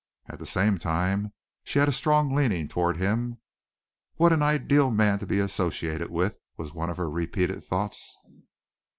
At 0.25 0.39
the 0.39 0.47
same 0.47 0.79
time 0.79 1.31
she 1.63 1.77
had 1.77 1.87
a 1.87 1.91
strong 1.91 2.33
leaning 2.33 2.67
toward 2.67 2.97
him. 2.97 3.37
"What 4.15 4.33
an 4.33 4.41
ideal 4.41 4.89
man 4.89 5.19
to 5.19 5.27
be 5.27 5.37
associated 5.37 6.09
with," 6.09 6.39
was 6.57 6.73
one 6.73 6.89
of 6.89 6.97
her 6.97 7.07
repeated 7.07 7.63
thoughts. 7.63 8.17